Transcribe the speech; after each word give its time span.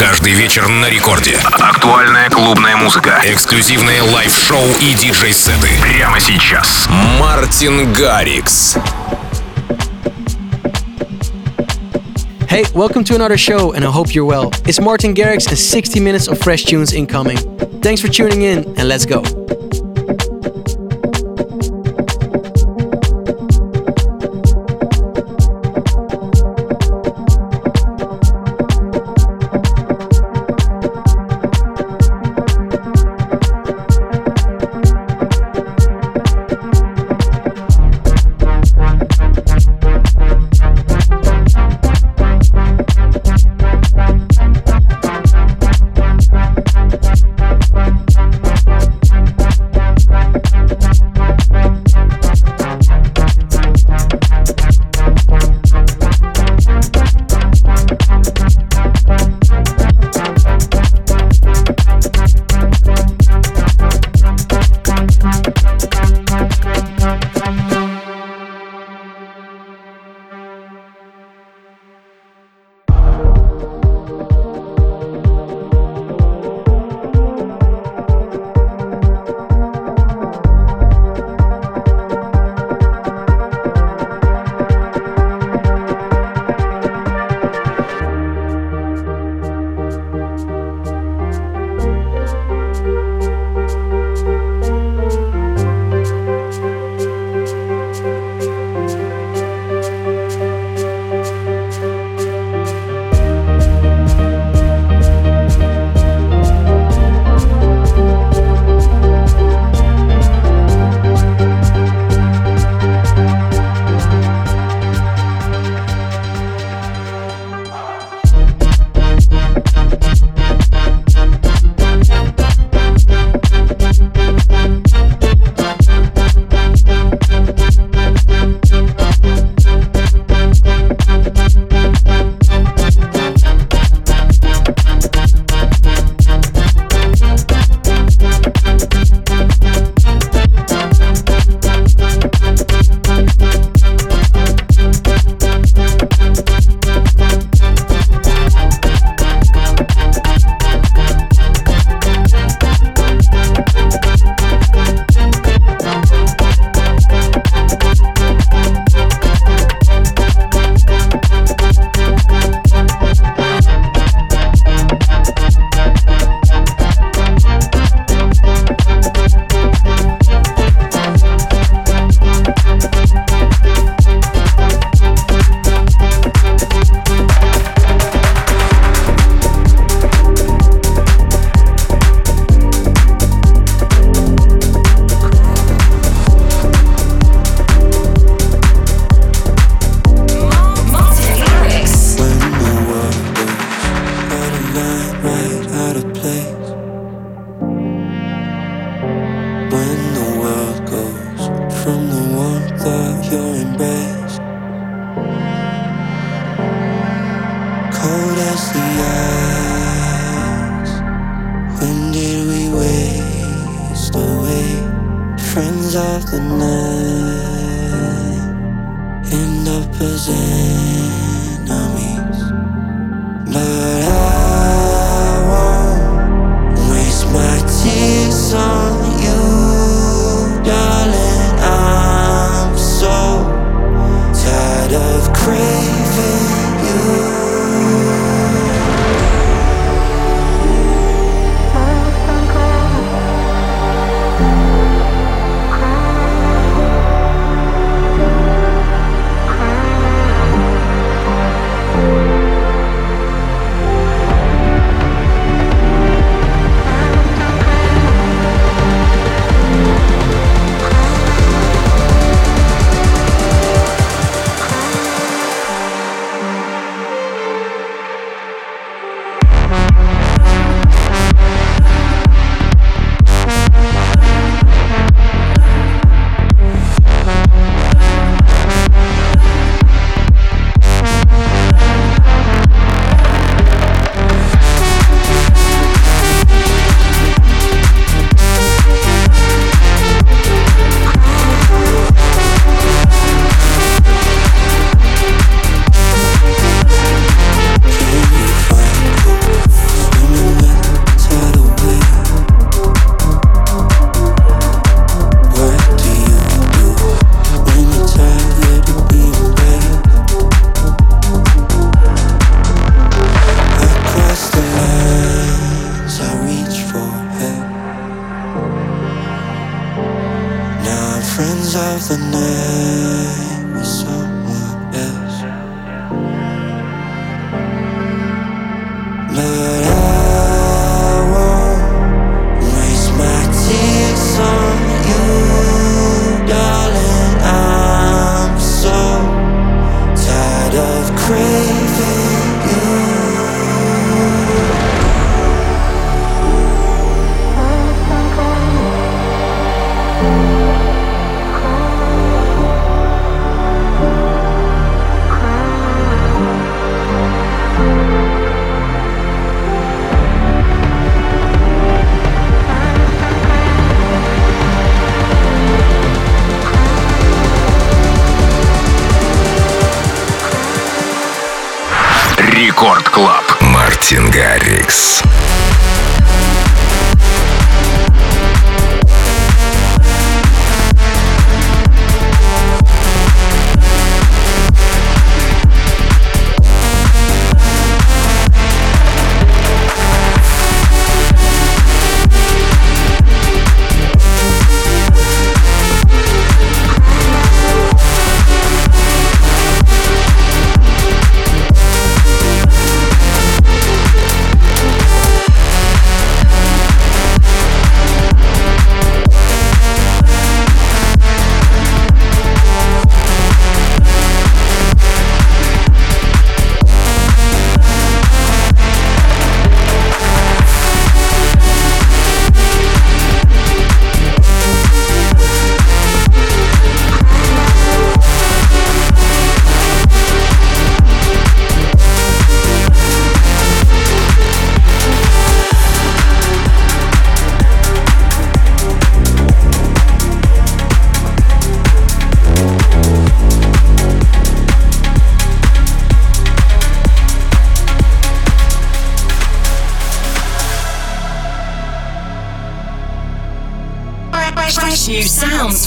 Каждый 0.00 0.32
вечер 0.32 0.68
на 0.68 0.88
рекорде. 0.88 1.38
Актуальная 1.58 2.28
клубная 2.30 2.76
музыка. 2.76 3.20
Эксклюзивные 3.24 4.02
лайв-шоу 4.02 4.64
и 4.80 4.94
диджей-сеты. 4.94 5.68
Прямо 5.80 6.20
сейчас. 6.20 6.86
Мартин 7.18 7.92
Гаррикс. 7.92 8.76
Hey, 12.48 12.64
welcome 12.74 13.04
to 13.04 13.14
another 13.14 13.36
show, 13.36 13.72
and 13.72 13.84
I 13.84 13.90
hope 13.90 14.14
you're 14.14 14.24
well. 14.24 14.50
It's 14.66 14.80
Martin 14.80 15.14
Garrix 15.14 15.48
and 15.48 15.58
60 15.58 16.00
minutes 16.00 16.28
of 16.28 16.38
fresh 16.38 16.64
tunes 16.64 16.92
incoming. 16.92 17.38
Thanks 17.82 18.00
for 18.00 18.08
tuning 18.08 18.42
in, 18.42 18.64
and 18.78 18.88
let's 18.88 19.04
go. 19.04 19.22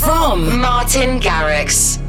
From 0.04 0.60
Martin 0.60 1.18
Garrix. 1.18 2.03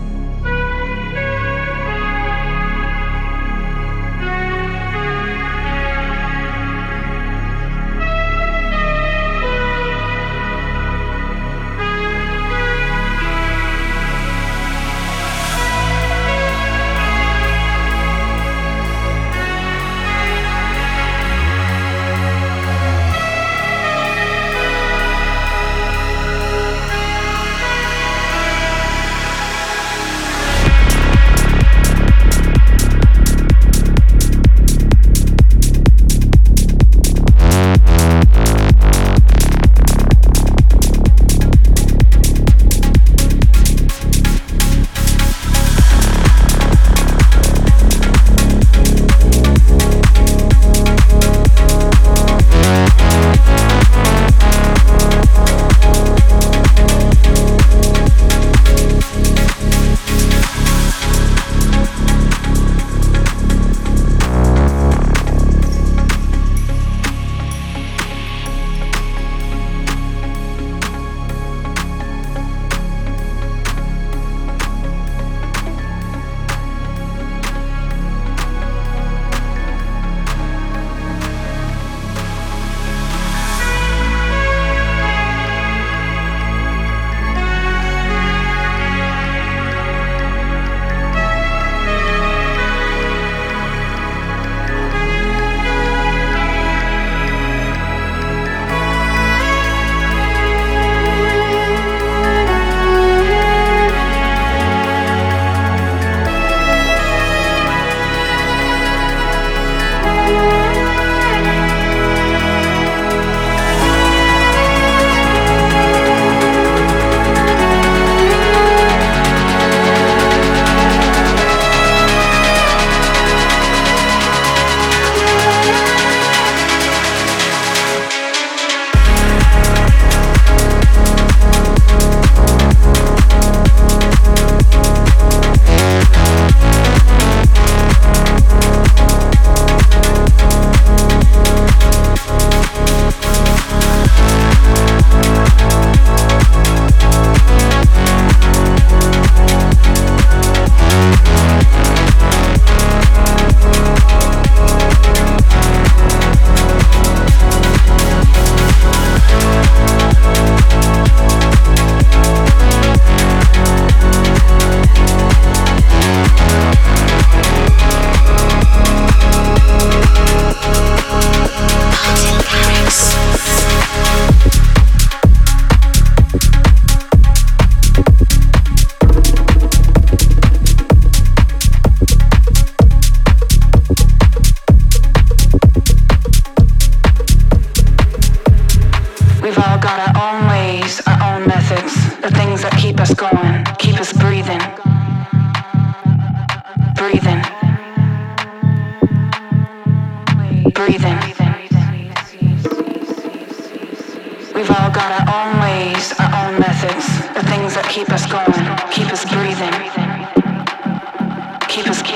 Keep 211.76 211.88
us, 211.90 212.15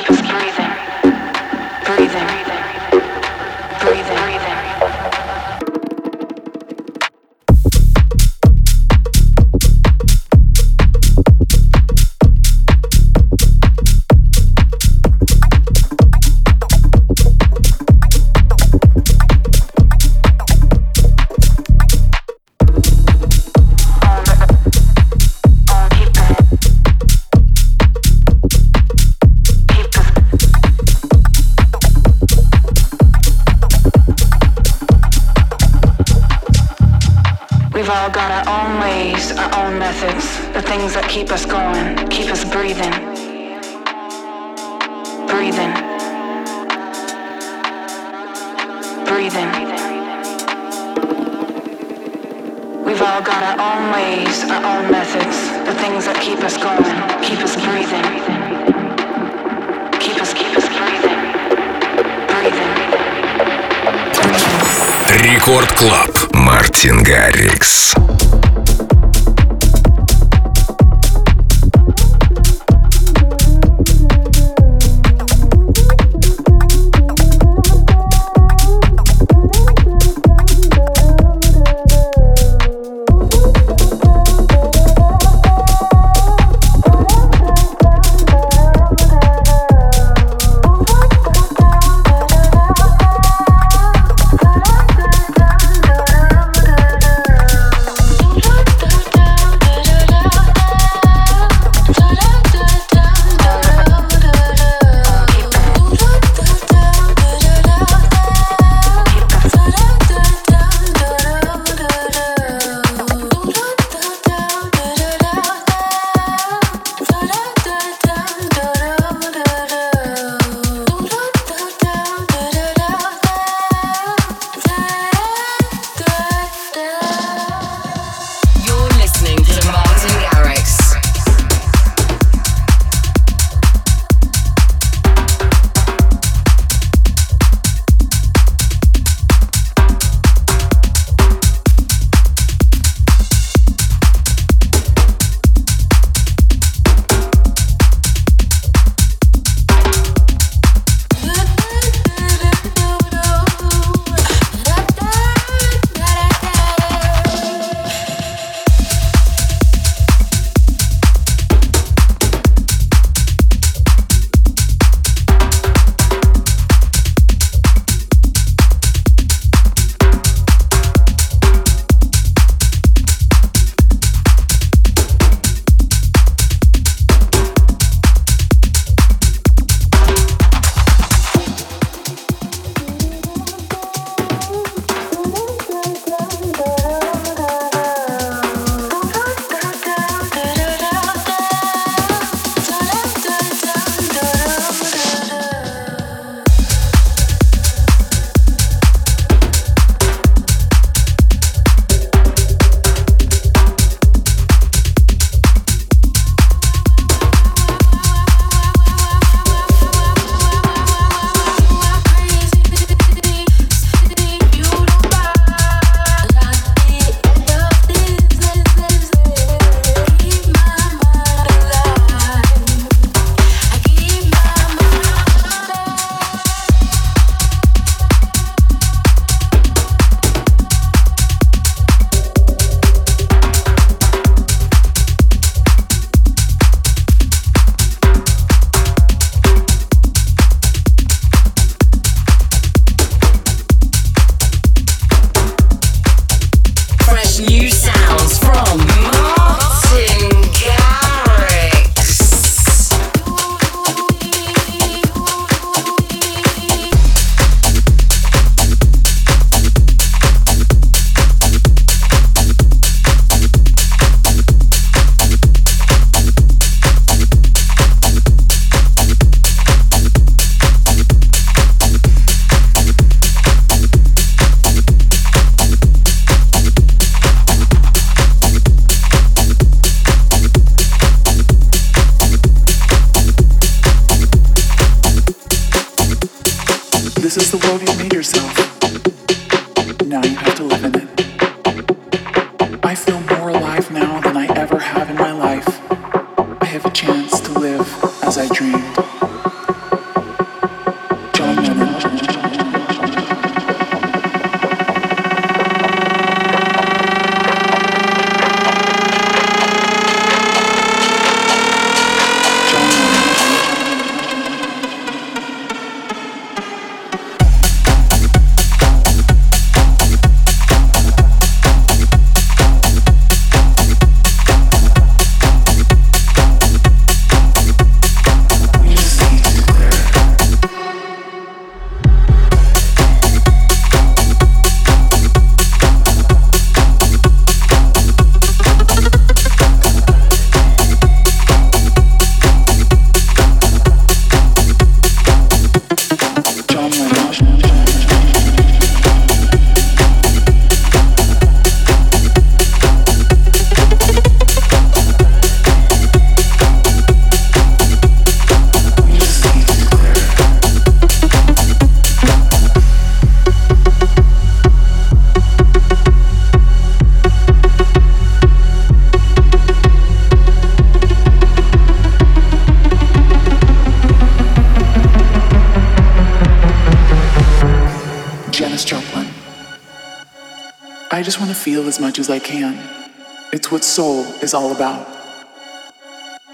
soul 383.99 384.23
is 384.41 384.53
all 384.53 384.71
about. 384.71 385.05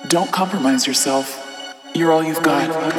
Don't 0.08 0.32
compromise 0.32 0.88
yourself. 0.88 1.28
You're 1.94 2.12
all 2.12 2.24
you've 2.24 2.42
got. 2.42 2.95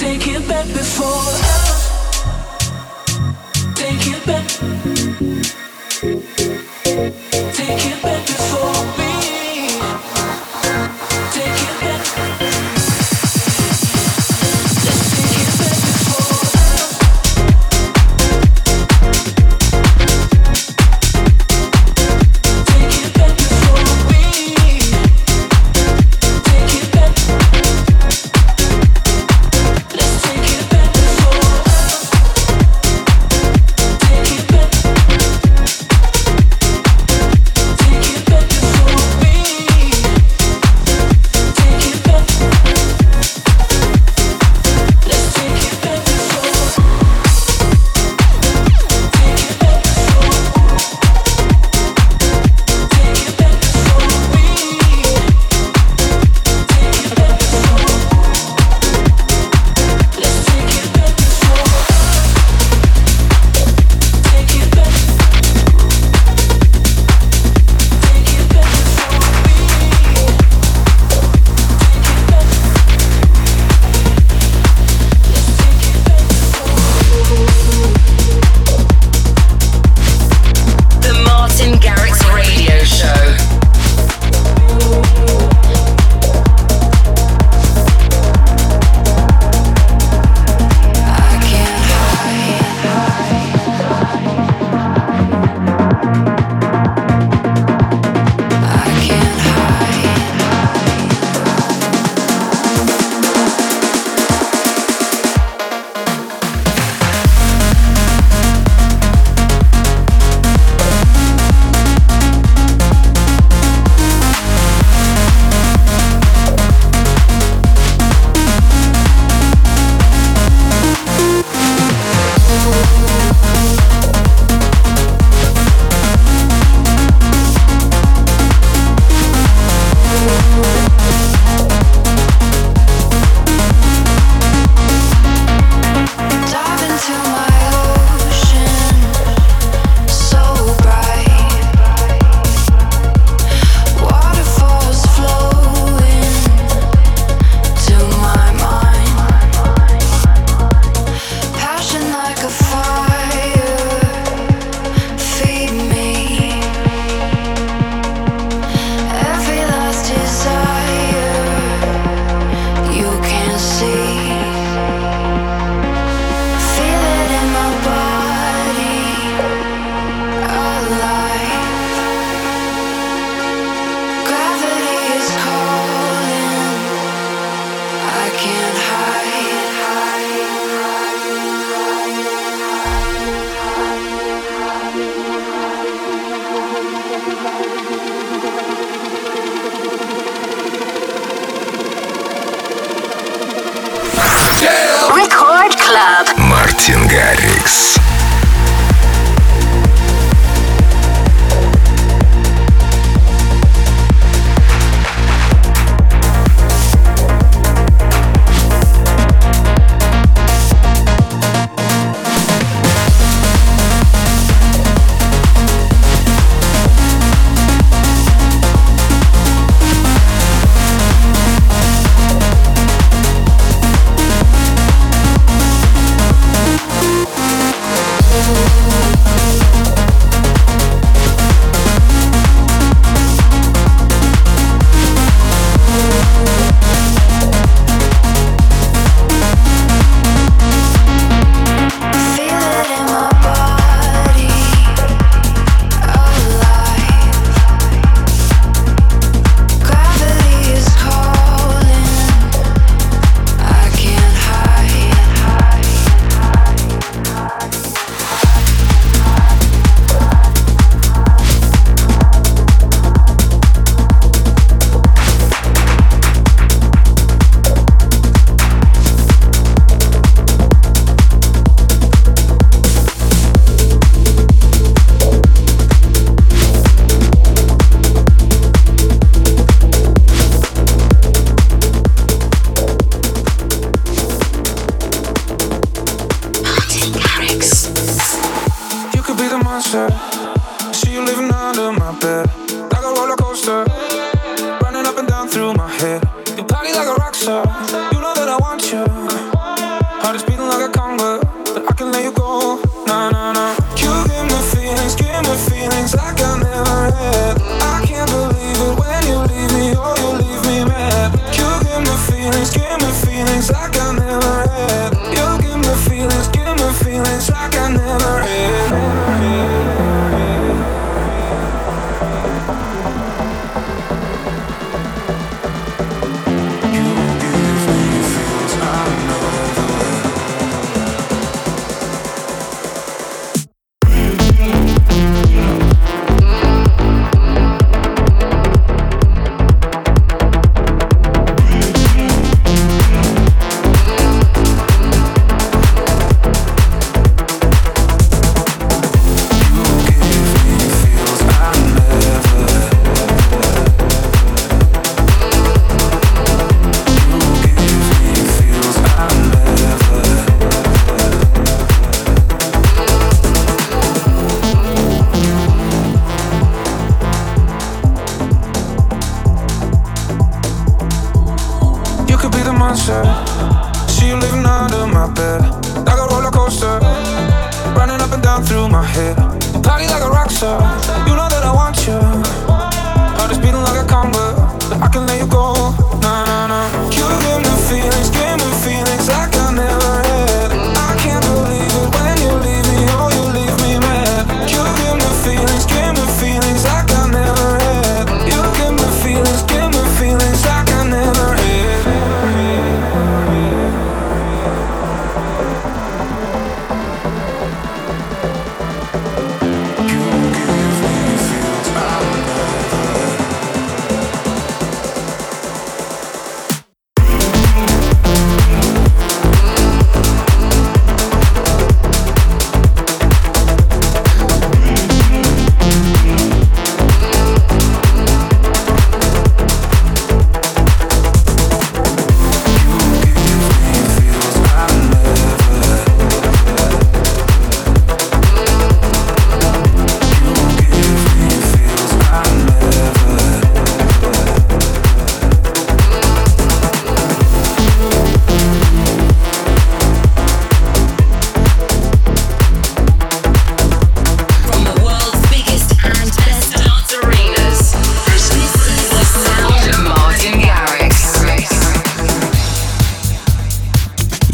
Take 0.00 0.28
it 0.28 0.48
back 0.48 0.66
before. 0.68 1.30
Take 3.74 4.06
it 4.06 4.24
back. 4.24 4.48
Take 7.52 7.86
it 7.86 8.02
back 8.02 8.26
before. 8.26 8.99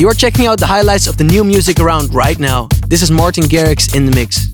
You're 0.07 0.14
checking 0.14 0.47
out 0.47 0.61
the 0.61 0.66
highlights 0.66 1.09
of 1.09 1.16
the 1.16 1.25
new 1.25 1.42
music 1.42 1.81
around 1.81 2.14
right 2.14 2.38
now. 2.38 2.69
This 2.87 3.03
is 3.03 3.11
Martin 3.11 3.42
Garrix 3.42 3.92
in 3.92 4.07
the 4.07 4.12
mix. 4.14 4.46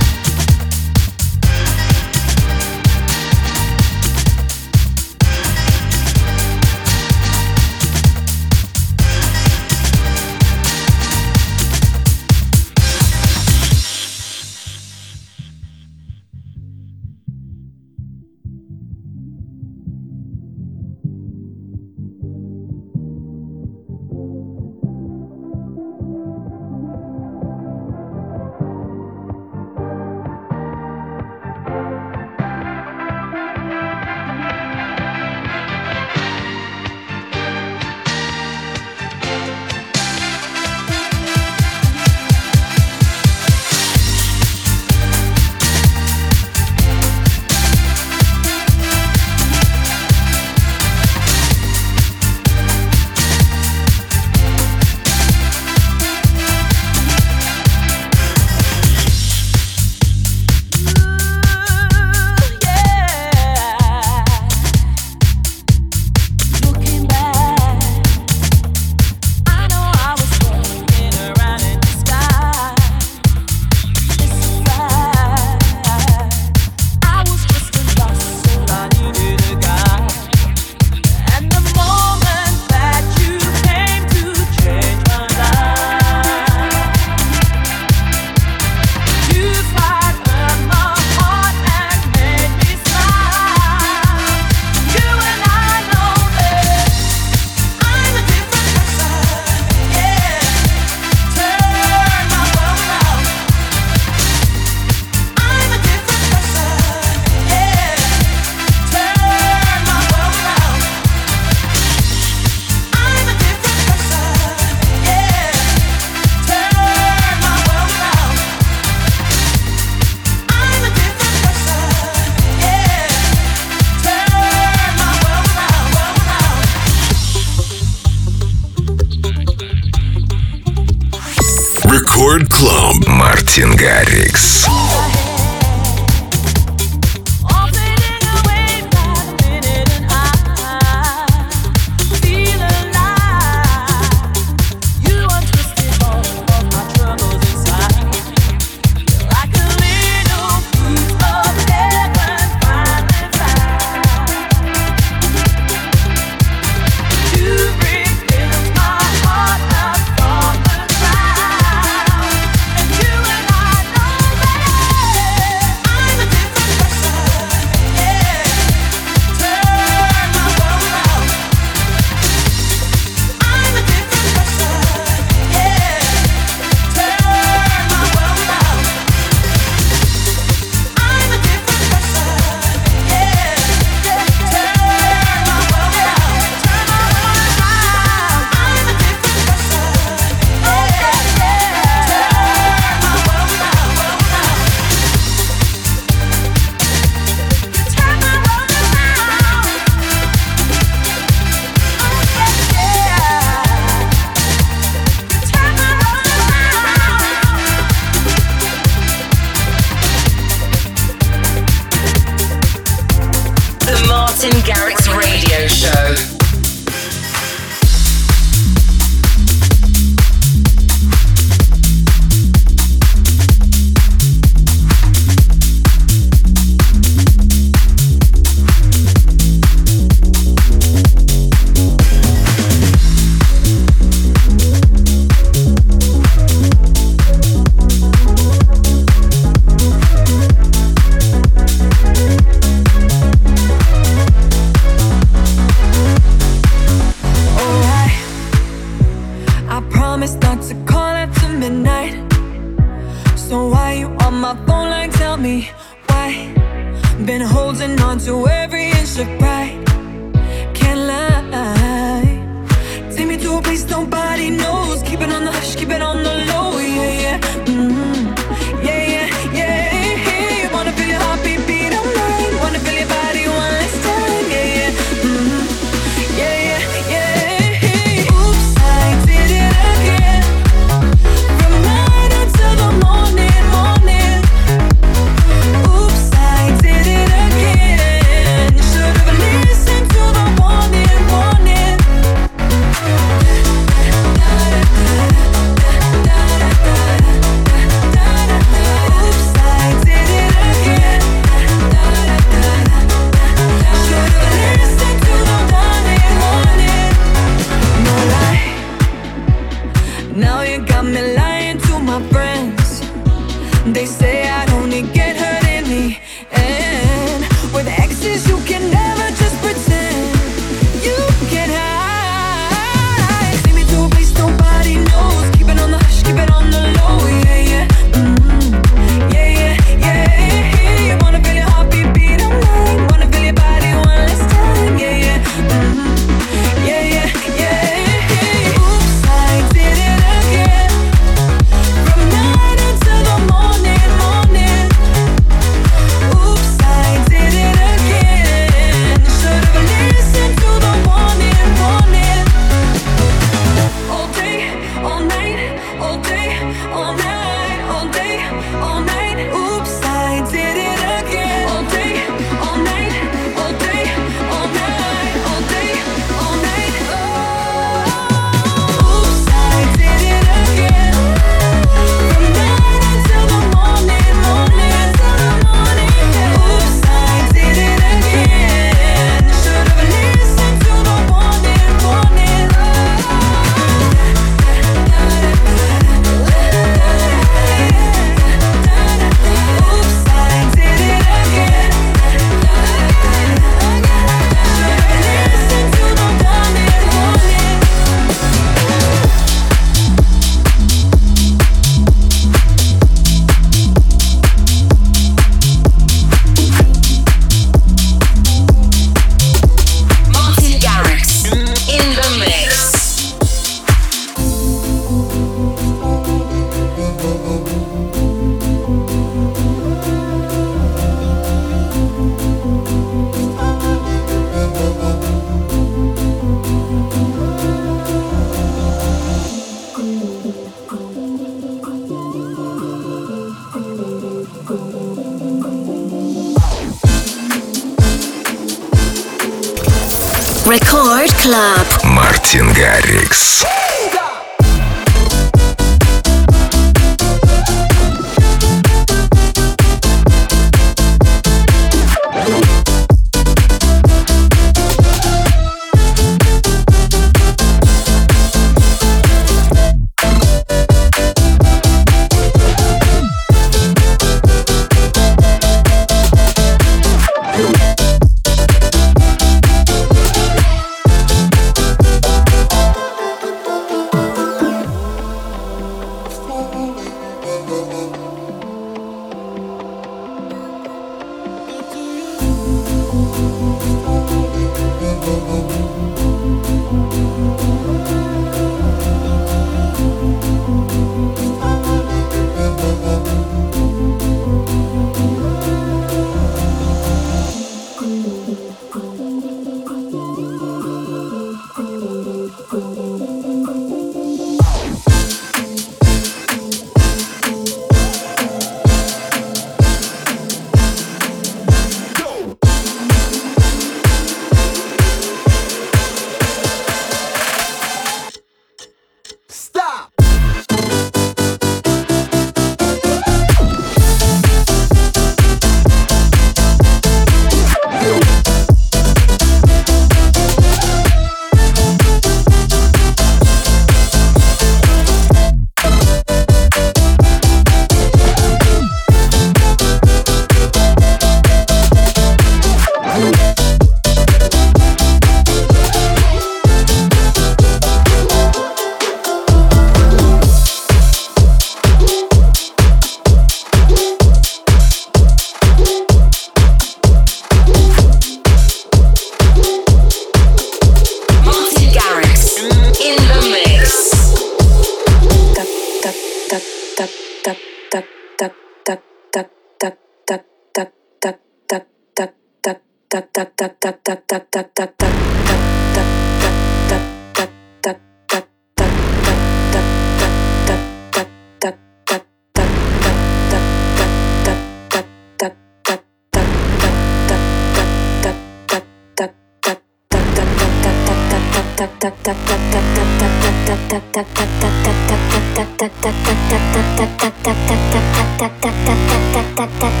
tak 596.11 596.37
tak 596.49 596.61
tak 596.73 596.87
tak 596.97 597.09
tak 597.17 597.33
tak 597.41 597.57
tak 597.67 597.79
tak 597.95 598.03
tak 598.37 598.51
tak 598.59 598.75
tak 598.83 598.99
tak 599.07 599.19
tak 599.31 599.47
tak 599.55 599.69
tak 599.79 600.00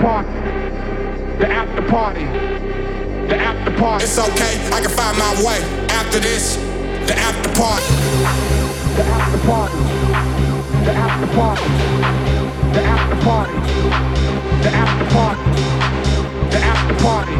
The 0.00 0.06
after 0.06 1.82
party. 1.90 2.24
The 3.28 3.36
after 3.36 3.70
party. 3.76 4.04
It's 4.04 4.18
okay, 4.18 4.56
I 4.72 4.80
can 4.80 4.88
find 4.88 5.18
my 5.18 5.28
way. 5.44 5.60
After 5.90 6.18
this, 6.18 6.56
the 7.06 7.12
after 7.18 7.50
party. 7.52 7.84
The 8.96 9.02
after 9.04 9.38
party. 9.44 9.76
The 10.88 10.92
after 10.96 11.26
party. 11.36 11.68
The 12.72 12.80
after 12.80 13.16
party. 13.20 13.52
The 14.64 14.70
after 14.72 15.04
party. 15.12 15.44
The 16.48 16.58
after 16.64 16.94
party. 17.04 17.36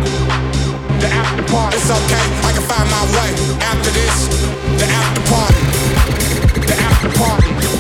The 1.01 1.09
after 1.09 1.43
party. 1.49 1.77
It's 1.79 1.91
okay, 1.91 2.27
I 2.45 2.53
can 2.53 2.65
find 2.69 2.91
my 2.93 3.05
way. 3.17 3.31
After 3.65 3.89
this, 3.89 4.29
the 4.77 4.85
after 4.85 5.23
party. 5.33 5.65
The 6.61 6.77
after 6.77 7.09
party. 7.19 7.80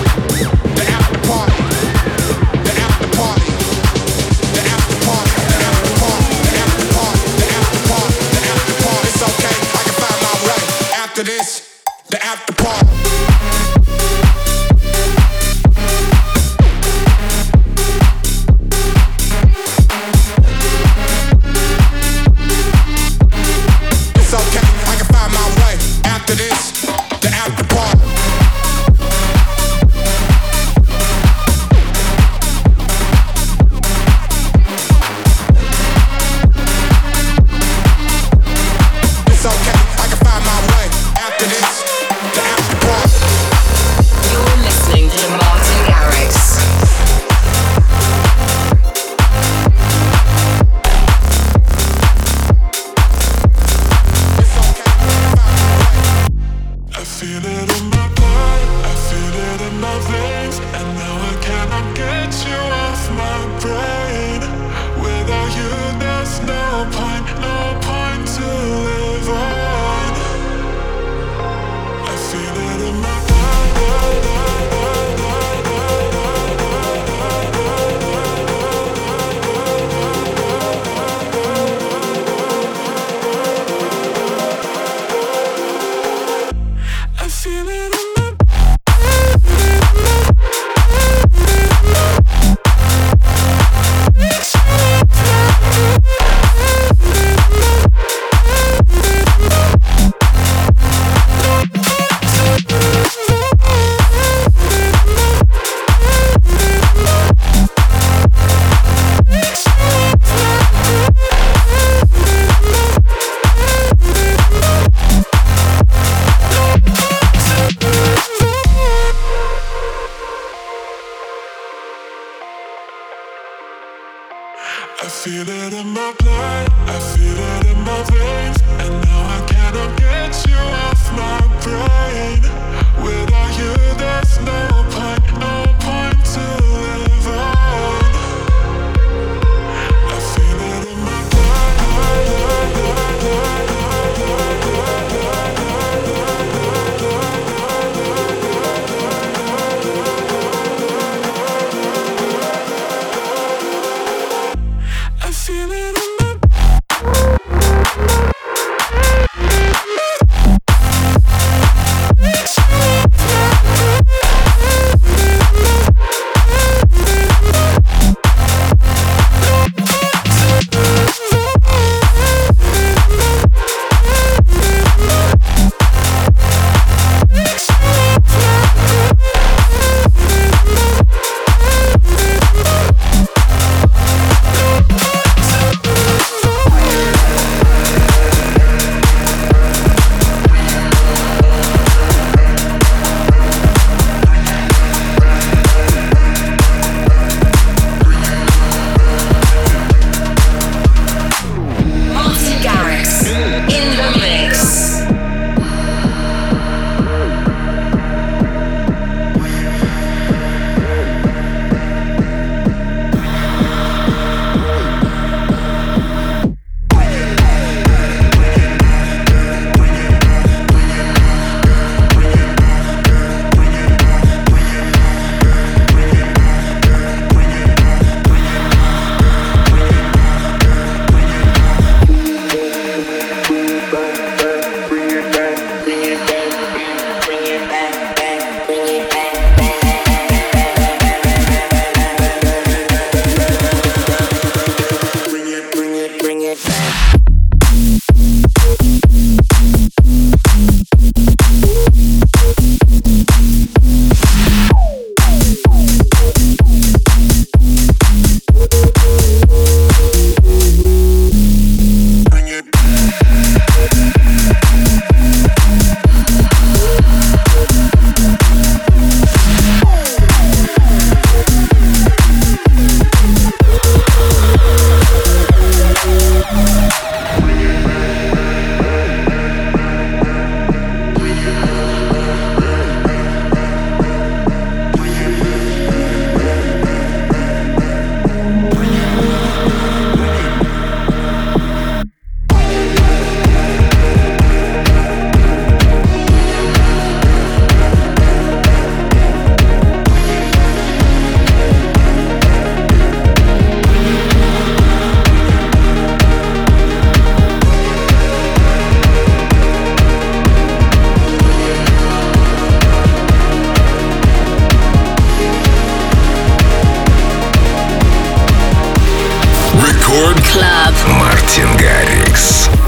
Мартин 321.18 321.68
Гаррикс. 321.76 322.79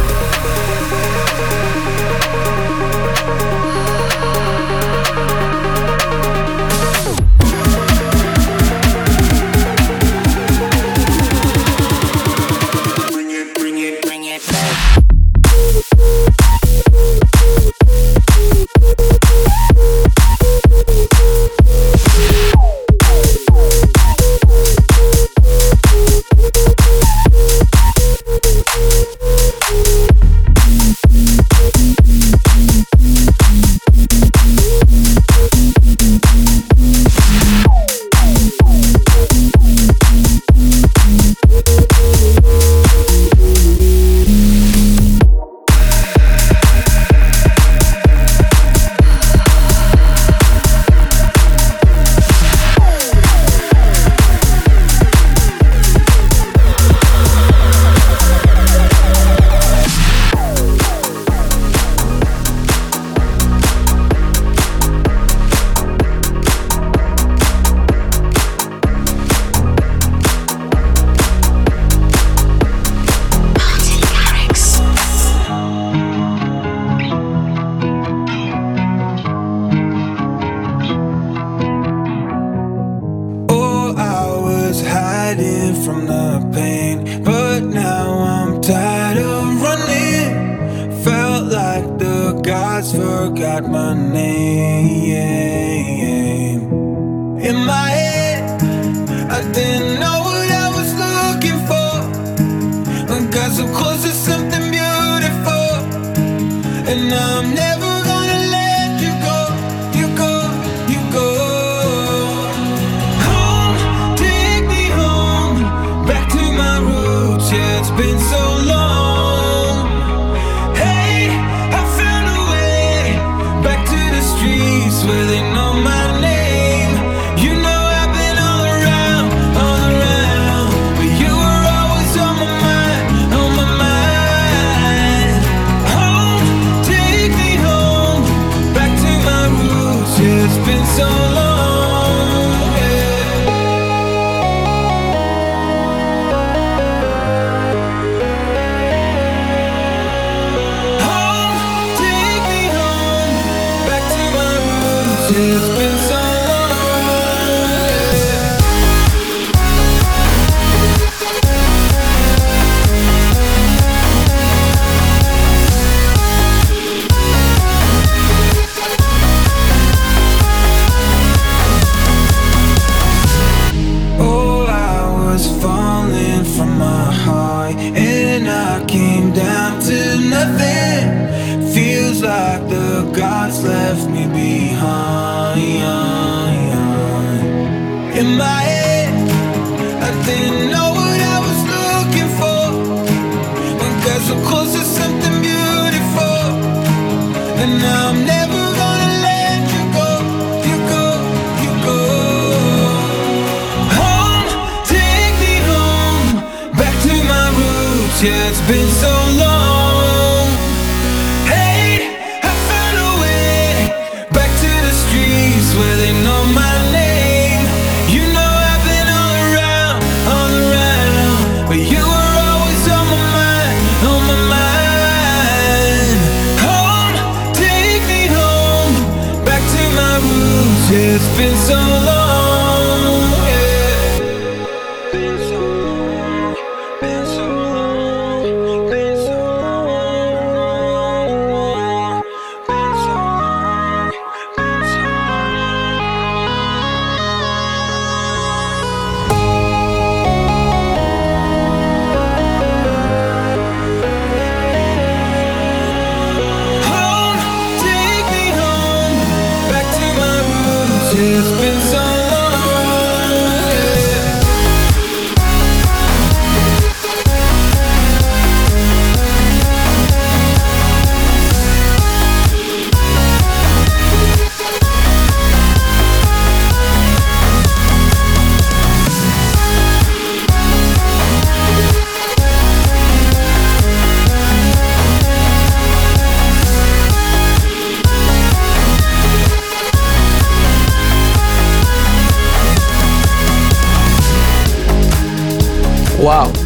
And 107.15 107.62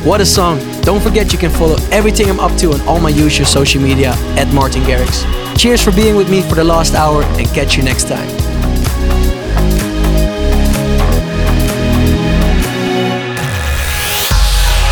what 0.07 0.21
a 0.21 0.25
song. 0.25 0.61
Don't 0.83 1.03
forget 1.03 1.33
you 1.33 1.39
can 1.39 1.51
follow 1.51 1.77
everything 1.91 2.31
I'm 2.31 2.39
up 2.39 2.57
to 2.59 2.73
on 2.73 2.81
all 2.83 3.01
my 3.01 3.09
usual 3.09 3.45
social 3.45 3.83
media 3.83 4.13
at 4.39 4.47
Martin 4.55 4.83
Garrix. 4.83 5.27
Cheers 5.59 5.83
for 5.83 5.91
being 5.91 6.15
with 6.15 6.31
me 6.31 6.43
for 6.43 6.55
the 6.55 6.63
last 6.63 6.95
hour 6.95 7.25
and 7.25 7.47
catch 7.49 7.77
you 7.77 7.83
next 7.83 8.07
time. 8.07 8.29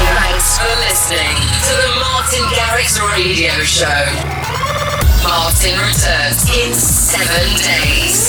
Thanks 0.02 0.58
for 0.58 0.74
listening 0.82 1.36
to 1.62 1.74
the 1.78 1.90
Martin 2.00 2.44
Garrix 2.50 2.98
Radio 3.14 3.52
Show. 3.62 3.86
Martin 5.22 5.78
returns 5.78 6.42
in 6.50 6.74
seven 6.74 7.56
days. 7.62 8.23